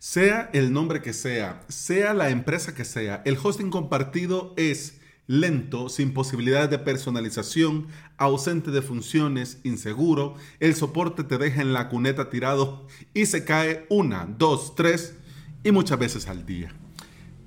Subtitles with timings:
[0.00, 5.88] Sea el nombre que sea, sea la empresa que sea, el hosting compartido es lento,
[5.88, 12.30] sin posibilidades de personalización, ausente de funciones, inseguro, el soporte te deja en la cuneta
[12.30, 15.16] tirado y se cae una, dos, tres
[15.64, 16.72] y muchas veces al día.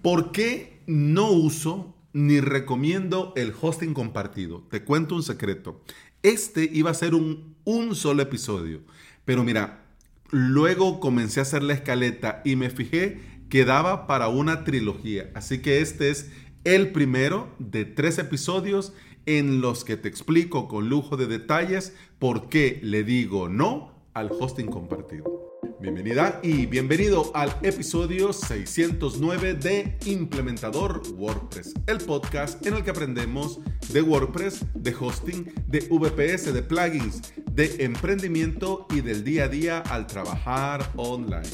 [0.02, 4.68] ¿Por qué no uso ni recomiendo el hosting compartido?
[4.70, 5.82] Te cuento un secreto.
[6.22, 8.82] Este iba a ser un, un solo episodio,
[9.24, 9.86] pero mira,
[10.32, 13.20] Luego comencé a hacer la escaleta y me fijé
[13.50, 15.30] que daba para una trilogía.
[15.36, 16.32] Así que este es
[16.64, 18.94] el primero de tres episodios
[19.26, 24.32] en los que te explico con lujo de detalles por qué le digo no al
[24.32, 25.52] hosting compartido.
[25.82, 33.60] Bienvenida y bienvenido al episodio 609 de Implementador WordPress, el podcast en el que aprendemos
[33.92, 39.80] de WordPress, de hosting, de VPS, de plugins, de emprendimiento y del día a día
[39.80, 41.50] al trabajar online.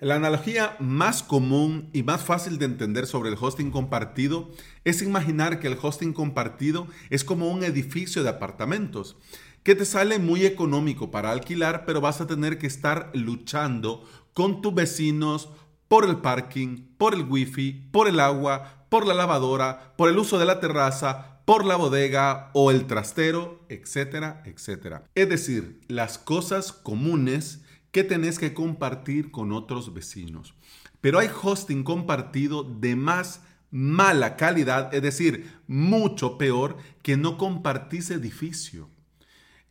[0.00, 4.50] La analogía más común y más fácil de entender sobre el hosting compartido
[4.84, 9.16] es imaginar que el hosting compartido es como un edificio de apartamentos
[9.62, 14.60] que te sale muy económico para alquilar, pero vas a tener que estar luchando con
[14.60, 15.48] tus vecinos
[15.88, 20.38] por el parking, por el wifi, por el agua, por la lavadora, por el uso
[20.38, 25.02] de la terraza, por la bodega o el trastero, etcétera, etcétera.
[25.16, 30.54] Es decir, las cosas comunes que tenés que compartir con otros vecinos.
[31.00, 33.40] Pero hay hosting compartido de más
[33.72, 38.88] mala calidad, es decir, mucho peor que no compartís edificio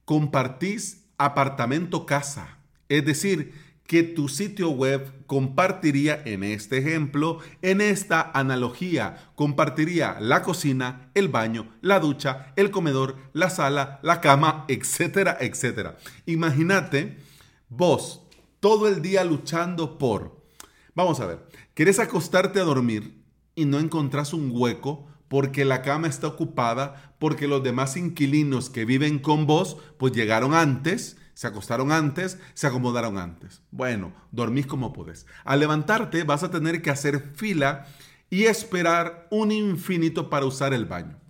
[0.03, 2.57] compartís apartamento casa.
[2.89, 3.53] Es decir,
[3.87, 11.27] que tu sitio web compartiría, en este ejemplo, en esta analogía, compartiría la cocina, el
[11.27, 15.97] baño, la ducha, el comedor, la sala, la cama, etcétera, etcétera.
[16.25, 17.17] Imagínate
[17.69, 18.21] vos
[18.59, 20.41] todo el día luchando por,
[20.95, 23.21] vamos a ver, querés acostarte a dormir
[23.55, 28.85] y no encontrás un hueco porque la cama está ocupada, porque los demás inquilinos que
[28.85, 33.61] viven con vos, pues llegaron antes, se acostaron antes, se acomodaron antes.
[33.71, 35.25] Bueno, dormís como podés.
[35.43, 37.87] Al levantarte vas a tener que hacer fila
[38.29, 41.22] y esperar un infinito para usar el baño.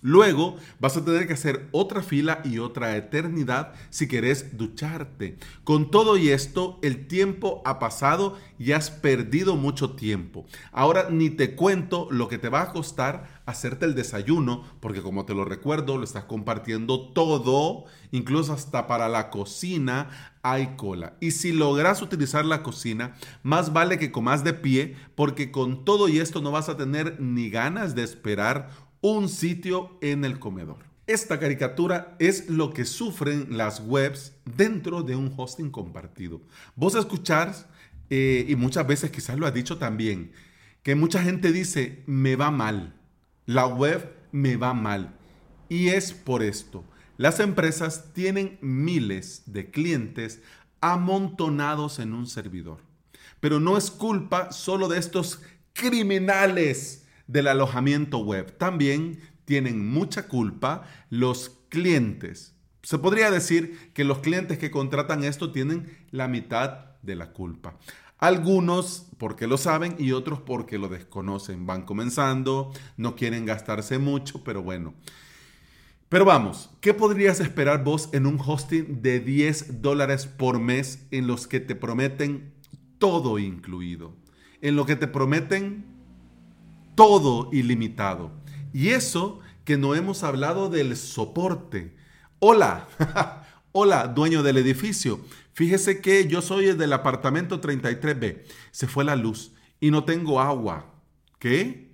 [0.00, 5.38] Luego vas a tener que hacer otra fila y otra eternidad si querés ducharte.
[5.64, 10.46] Con todo y esto, el tiempo ha pasado y has perdido mucho tiempo.
[10.72, 15.24] Ahora ni te cuento lo que te va a costar hacerte el desayuno, porque como
[15.24, 21.14] te lo recuerdo, lo estás compartiendo todo, incluso hasta para la cocina hay cola.
[21.20, 26.08] Y si logras utilizar la cocina, más vale que comas de pie, porque con todo
[26.08, 28.68] y esto no vas a tener ni ganas de esperar
[29.12, 30.78] un sitio en el comedor.
[31.06, 36.42] Esta caricatura es lo que sufren las webs dentro de un hosting compartido.
[36.76, 37.66] Vos escuchás,
[38.10, 40.32] eh, y muchas veces quizás lo has dicho también,
[40.82, 42.94] que mucha gente dice, me va mal,
[43.46, 45.16] la web me va mal.
[45.70, 46.84] Y es por esto.
[47.16, 50.42] Las empresas tienen miles de clientes
[50.80, 52.78] amontonados en un servidor.
[53.40, 55.40] Pero no es culpa solo de estos
[55.72, 58.58] criminales del alojamiento web.
[58.58, 62.56] También tienen mucha culpa los clientes.
[62.82, 67.78] Se podría decir que los clientes que contratan esto tienen la mitad de la culpa.
[68.18, 71.66] Algunos porque lo saben y otros porque lo desconocen.
[71.66, 74.94] Van comenzando, no quieren gastarse mucho, pero bueno.
[76.08, 81.26] Pero vamos, ¿qué podrías esperar vos en un hosting de 10 dólares por mes en
[81.26, 82.54] los que te prometen
[82.98, 84.16] todo incluido?
[84.62, 85.97] En lo que te prometen
[86.98, 88.32] todo ilimitado.
[88.72, 91.94] Y eso que no hemos hablado del soporte.
[92.40, 92.88] Hola,
[93.72, 95.20] hola, dueño del edificio.
[95.52, 98.42] Fíjese que yo soy el del apartamento 33B.
[98.72, 100.92] Se fue la luz y no tengo agua.
[101.38, 101.92] ¿Qué?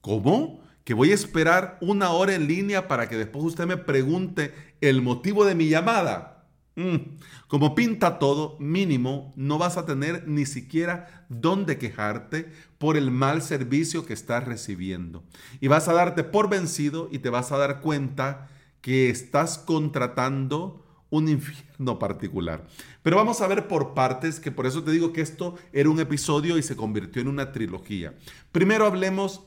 [0.00, 0.62] ¿Cómo?
[0.84, 5.02] Que voy a esperar una hora en línea para que después usted me pregunte el
[5.02, 6.35] motivo de mi llamada.
[6.76, 7.16] Mm.
[7.48, 13.40] Como pinta todo, mínimo, no vas a tener ni siquiera dónde quejarte por el mal
[13.40, 15.24] servicio que estás recibiendo.
[15.60, 18.48] Y vas a darte por vencido y te vas a dar cuenta
[18.82, 22.66] que estás contratando un infierno particular.
[23.02, 25.98] Pero vamos a ver por partes, que por eso te digo que esto era un
[25.98, 28.14] episodio y se convirtió en una trilogía.
[28.52, 29.40] Primero hablemos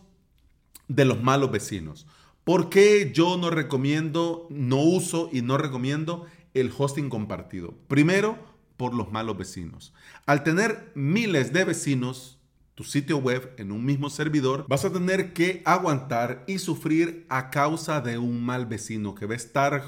[0.87, 2.07] de los malos vecinos.
[2.43, 6.25] ¿Por qué yo no recomiendo, no uso y no recomiendo
[6.59, 7.73] el hosting compartido.
[7.87, 8.37] Primero,
[8.77, 9.93] por los malos vecinos.
[10.25, 12.39] Al tener miles de vecinos,
[12.75, 17.49] tu sitio web en un mismo servidor, vas a tener que aguantar y sufrir a
[17.49, 19.83] causa de un mal vecino que va a estar,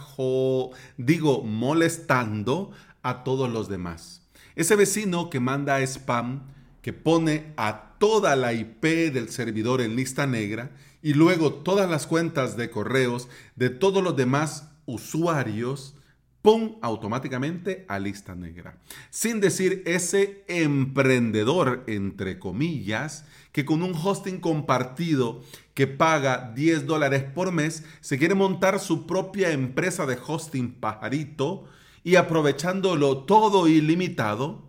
[0.97, 2.71] digo, molestando
[3.01, 4.27] a todos los demás.
[4.57, 6.47] Ese vecino que manda spam,
[6.81, 8.83] que pone a toda la IP
[9.13, 10.71] del servidor en lista negra
[11.01, 15.95] y luego todas las cuentas de correos de todos los demás usuarios,
[16.41, 16.77] ¡pum!
[16.81, 18.77] automáticamente a lista negra.
[19.09, 25.41] Sin decir ese emprendedor, entre comillas, que con un hosting compartido
[25.73, 31.65] que paga 10 dólares por mes, se quiere montar su propia empresa de hosting pajarito
[32.03, 34.63] y aprovechándolo todo ilimitado,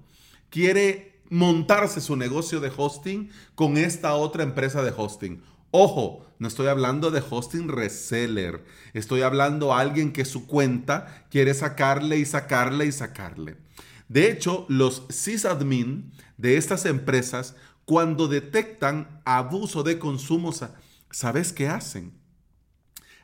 [0.50, 5.42] quiere montarse su negocio de hosting con esta otra empresa de hosting.
[5.74, 11.54] Ojo, no estoy hablando de hosting reseller, estoy hablando a alguien que su cuenta quiere
[11.54, 13.56] sacarle y sacarle y sacarle.
[14.06, 20.52] De hecho, los sysadmin de estas empresas, cuando detectan abuso de consumo,
[21.10, 22.12] ¿sabes qué hacen?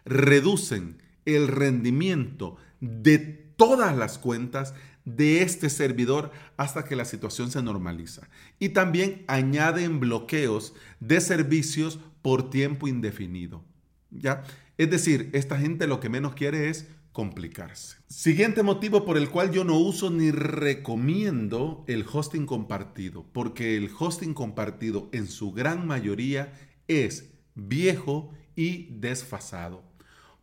[0.06, 4.72] Reducen el rendimiento de todas las cuentas
[5.16, 8.28] de este servidor hasta que la situación se normaliza.
[8.58, 13.64] Y también añaden bloqueos de servicios por tiempo indefinido.
[14.10, 14.44] ¿Ya?
[14.76, 17.96] Es decir, esta gente lo que menos quiere es complicarse.
[18.06, 23.90] Siguiente motivo por el cual yo no uso ni recomiendo el hosting compartido, porque el
[23.98, 26.52] hosting compartido en su gran mayoría
[26.86, 29.82] es viejo y desfasado.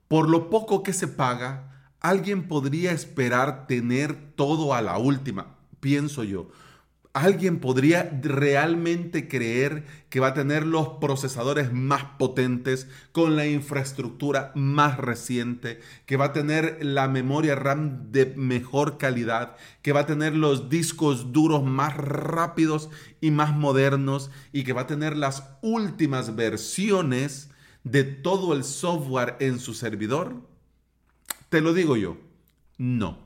[0.07, 1.74] Por lo poco que se paga,
[2.09, 6.51] alguien podría esperar tener todo a la última, pienso yo.
[7.13, 14.51] Alguien podría realmente creer que va a tener los procesadores más potentes con la infraestructura
[14.53, 20.05] más reciente, que va a tener la memoria RAM de mejor calidad, que va a
[20.05, 25.43] tener los discos duros más rápidos y más modernos y que va a tener las
[25.63, 27.49] últimas versiones
[27.83, 30.54] de todo el software en su servidor.
[31.49, 32.17] Te lo digo yo,
[32.77, 33.25] no.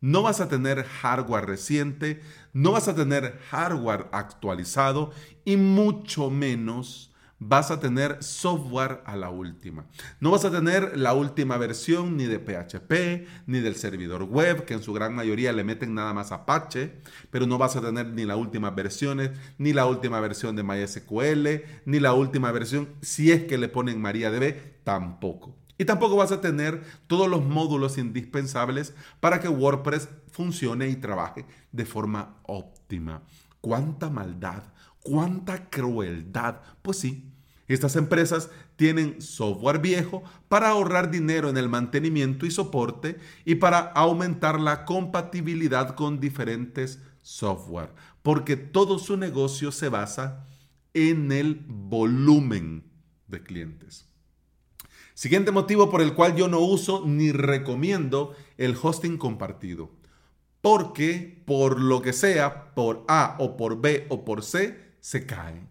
[0.00, 2.20] No vas a tener hardware reciente,
[2.52, 5.10] no vas a tener hardware actualizado
[5.44, 9.86] y mucho menos vas a tener software a la última.
[10.20, 14.74] No vas a tener la última versión ni de PHP, ni del servidor web, que
[14.74, 16.92] en su gran mayoría le meten nada más Apache,
[17.30, 21.64] pero no vas a tener ni las últimas versiones, ni la última versión de MySQL,
[21.84, 25.65] ni la última versión, si es que le ponen MariaDB, tampoco.
[25.78, 31.44] Y tampoco vas a tener todos los módulos indispensables para que WordPress funcione y trabaje
[31.72, 33.22] de forma óptima.
[33.60, 34.62] ¿Cuánta maldad?
[35.02, 36.60] ¿Cuánta crueldad?
[36.82, 37.30] Pues sí,
[37.68, 43.78] estas empresas tienen software viejo para ahorrar dinero en el mantenimiento y soporte y para
[43.78, 47.92] aumentar la compatibilidad con diferentes software,
[48.22, 50.46] porque todo su negocio se basa
[50.94, 52.84] en el volumen
[53.26, 54.06] de clientes.
[55.16, 59.88] Siguiente motivo por el cual yo no uso ni recomiendo el hosting compartido.
[60.60, 65.62] Porque por lo que sea, por A o por B o por C, se cae.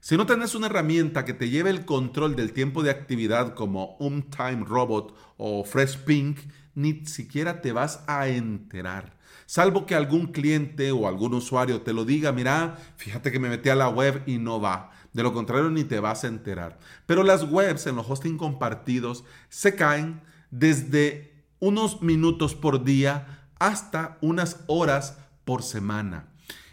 [0.00, 3.96] Si no tenés una herramienta que te lleve el control del tiempo de actividad como
[3.98, 6.40] un Time Robot o Fresh Pink,
[6.74, 9.16] ni siquiera te vas a enterar.
[9.46, 13.70] Salvo que algún cliente o algún usuario te lo diga, mira, fíjate que me metí
[13.70, 14.90] a la web y no va.
[15.16, 16.78] De lo contrario, ni te vas a enterar.
[17.06, 20.20] Pero las webs en los hosting compartidos se caen
[20.50, 25.16] desde unos minutos por día hasta unas horas
[25.46, 26.28] por semana.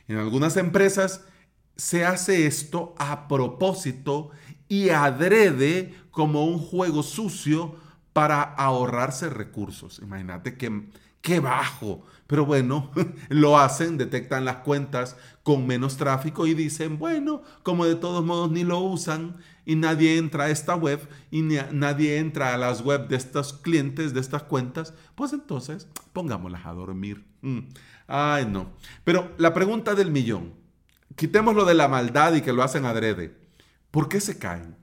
[0.10, 1.22] En algunas empresas
[1.78, 4.32] se hace esto a propósito
[4.68, 7.78] y adrede como un juego sucio
[8.12, 10.00] para ahorrarse recursos.
[10.04, 10.90] Imagínate que
[11.24, 12.06] qué bajo.
[12.28, 12.92] Pero bueno,
[13.30, 18.52] lo hacen, detectan las cuentas con menos tráfico y dicen, bueno, como de todos modos
[18.52, 21.00] ni lo usan y nadie entra a esta web
[21.32, 26.66] y nadie entra a las web de estos clientes, de estas cuentas, pues entonces pongámoslas
[26.66, 27.26] a dormir.
[27.42, 27.60] Mm.
[28.08, 28.74] Ay, no.
[29.04, 30.54] Pero la pregunta del millón,
[31.16, 33.38] quitémoslo de la maldad y que lo hacen adrede.
[33.92, 34.76] ¿Por qué se caen?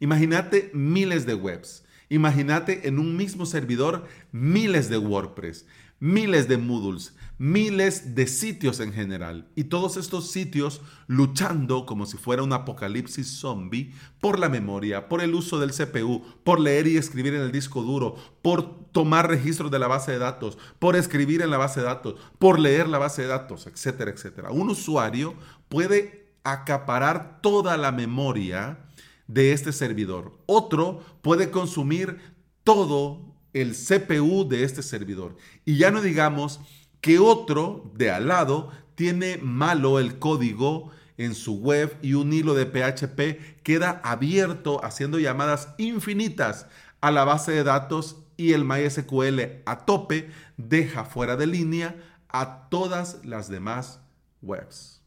[0.00, 1.83] Imagínate miles de webs
[2.14, 5.66] Imagínate en un mismo servidor miles de WordPress,
[5.98, 9.48] miles de Moodles, miles de sitios en general.
[9.56, 15.22] Y todos estos sitios luchando como si fuera un apocalipsis zombie por la memoria, por
[15.22, 19.72] el uso del CPU, por leer y escribir en el disco duro, por tomar registros
[19.72, 22.98] de la base de datos, por escribir en la base de datos, por leer la
[22.98, 24.52] base de datos, etcétera, etcétera.
[24.52, 25.34] Un usuario
[25.68, 28.78] puede acaparar toda la memoria
[29.26, 30.38] de este servidor.
[30.46, 32.18] Otro puede consumir
[32.62, 35.36] todo el CPU de este servidor.
[35.64, 36.60] Y ya no digamos
[37.00, 42.54] que otro de al lado tiene malo el código en su web y un hilo
[42.54, 46.66] de PHP queda abierto haciendo llamadas infinitas
[47.00, 51.96] a la base de datos y el MySQL a tope deja fuera de línea
[52.28, 54.00] a todas las demás
[54.42, 55.02] webs.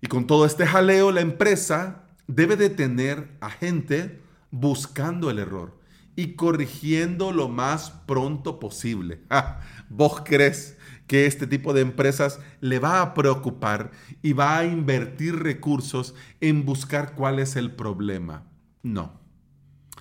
[0.00, 4.20] Y con todo este jaleo, la empresa debe de tener a gente
[4.50, 5.78] buscando el error
[6.16, 9.20] y corrigiendo lo más pronto posible.
[9.88, 13.90] ¿Vos crees que este tipo de empresas le va a preocupar
[14.22, 18.44] y va a invertir recursos en buscar cuál es el problema?
[18.82, 19.20] No.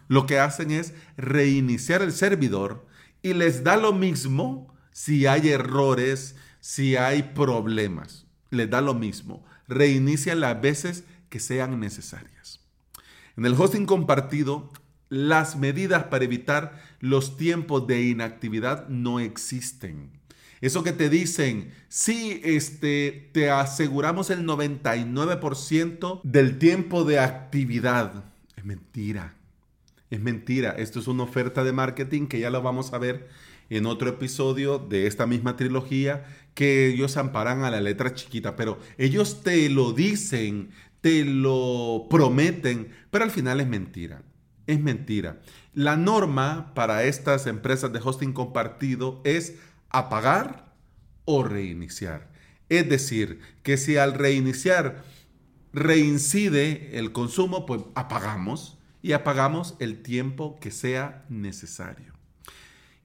[0.08, 2.86] Lo que hacen es reiniciar el servidor
[3.22, 8.28] y les da lo mismo si hay errores, si hay problemas.
[8.50, 9.46] Les da lo mismo.
[9.68, 12.60] Reinician las veces que sean necesarias.
[13.36, 14.70] En el hosting compartido,
[15.10, 20.12] las medidas para evitar los tiempos de inactividad no existen.
[20.60, 28.26] Eso que te dicen, sí, este, te aseguramos el 99% del tiempo de actividad.
[28.56, 29.34] Es mentira.
[30.12, 30.72] Es mentira.
[30.72, 33.30] Esto es una oferta de marketing que ya lo vamos a ver
[33.72, 38.78] en otro episodio de esta misma trilogía, que ellos amparan a la letra chiquita, pero
[38.98, 40.72] ellos te lo dicen,
[41.02, 44.24] te lo prometen, pero al final es mentira.
[44.68, 45.42] Es mentira.
[45.74, 49.56] La norma para estas empresas de hosting compartido es
[49.90, 50.74] apagar
[51.26, 52.32] o reiniciar.
[52.70, 55.04] Es decir, que si al reiniciar
[55.74, 62.14] reincide el consumo, pues apagamos y apagamos el tiempo que sea necesario.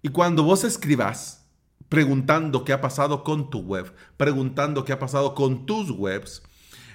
[0.03, 1.47] Y cuando vos escribas
[1.89, 6.43] preguntando qué ha pasado con tu web, preguntando qué ha pasado con tus webs,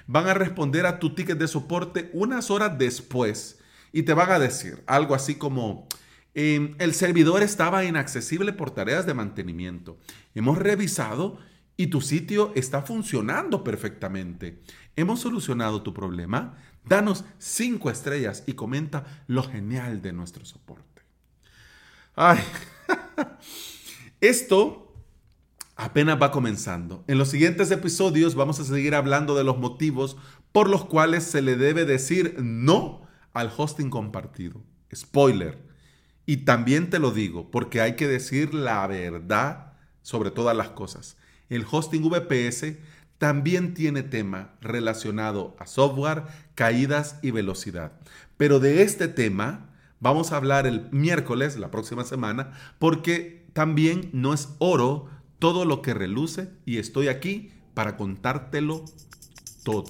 [0.06, 3.58] van a responder a tu ticket de soporte unas horas después
[3.92, 5.86] y te van a decir algo así como,
[6.34, 9.98] Em, el servidor estaba inaccesible por tareas de mantenimiento.
[10.34, 11.38] Hemos revisado
[11.76, 14.62] y tu sitio está funcionando perfectamente.
[14.96, 16.56] Hemos solucionado tu problema.
[16.84, 21.02] Danos cinco estrellas y comenta lo genial de nuestro soporte.
[22.14, 22.40] Ay,
[24.20, 24.91] esto
[25.82, 27.04] apenas va comenzando.
[27.08, 30.16] En los siguientes episodios vamos a seguir hablando de los motivos
[30.52, 34.62] por los cuales se le debe decir no al hosting compartido.
[34.94, 35.58] Spoiler
[36.24, 39.72] y también te lo digo porque hay que decir la verdad
[40.02, 41.16] sobre todas las cosas.
[41.48, 42.76] El hosting VPS
[43.18, 46.24] también tiene tema relacionado a software,
[46.54, 47.92] caídas y velocidad.
[48.36, 54.32] Pero de este tema vamos a hablar el miércoles, la próxima semana, porque también no
[54.32, 55.08] es oro
[55.42, 58.84] todo lo que reluce y estoy aquí para contártelo
[59.64, 59.86] todo.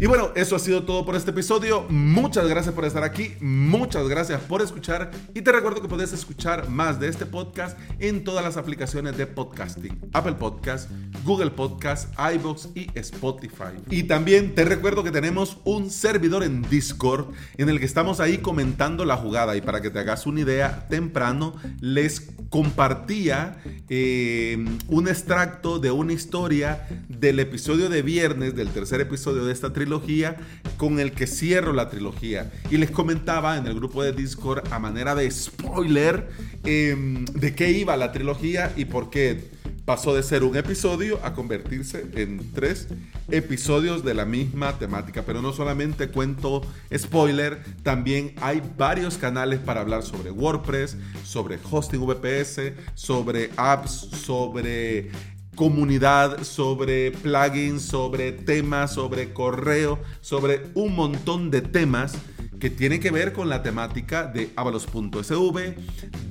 [0.00, 1.84] Y bueno, eso ha sido todo por este episodio.
[1.88, 3.32] Muchas gracias por estar aquí.
[3.40, 5.10] Muchas gracias por escuchar.
[5.34, 9.26] Y te recuerdo que puedes escuchar más de este podcast en todas las aplicaciones de
[9.26, 9.98] podcasting.
[10.12, 10.88] Apple Podcast,
[11.24, 13.74] Google Podcast, iVoox y Spotify.
[13.90, 18.38] Y también te recuerdo que tenemos un servidor en Discord en el que estamos ahí
[18.38, 19.56] comentando la jugada.
[19.56, 23.56] Y para que te hagas una idea, temprano les compartía
[23.88, 29.72] eh, un extracto de una historia del episodio de viernes, del tercer episodio de esta
[29.72, 30.36] trilogía
[30.76, 32.50] con el que cierro la trilogía.
[32.70, 36.28] Y les comentaba en el grupo de Discord a manera de spoiler
[36.64, 39.57] em, de qué iba la trilogía y por qué
[39.88, 42.88] pasó de ser un episodio a convertirse en tres
[43.30, 45.22] episodios de la misma temática.
[45.24, 46.60] Pero no solamente cuento
[46.94, 55.10] spoiler, también hay varios canales para hablar sobre WordPress, sobre hosting VPS, sobre apps, sobre
[55.54, 62.12] comunidad, sobre plugins, sobre temas, sobre correo, sobre un montón de temas
[62.58, 65.74] que tienen que ver con la temática de avalos.sv,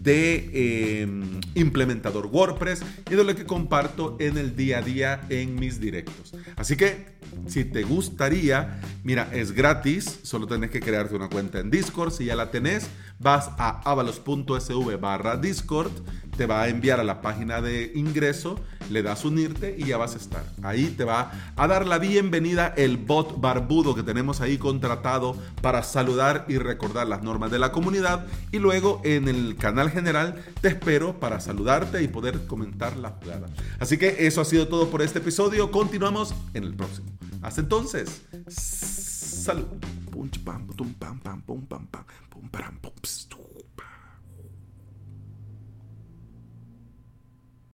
[0.03, 5.55] de em, implementador WordPress y de lo que comparto en el día a día en
[5.55, 6.33] mis directos.
[6.55, 7.17] Así que
[7.47, 12.25] si te gustaría, mira, es gratis, solo tenés que crearte una cuenta en Discord, si
[12.25, 12.87] ya la tenés,
[13.19, 15.91] vas a avalos.sv barra Discord
[16.37, 20.13] te va a enviar a la página de ingreso, le das unirte y ya vas
[20.13, 20.43] a estar.
[20.61, 25.83] Ahí te va a dar la bienvenida el bot barbudo que tenemos ahí contratado para
[25.83, 28.27] saludar y recordar las normas de la comunidad.
[28.51, 33.47] Y luego en el canal general te espero para saludarte y poder comentar la jugada.
[33.79, 35.71] Así que eso ha sido todo por este episodio.
[35.71, 37.07] Continuamos en el próximo.
[37.41, 39.65] Hasta entonces, salud.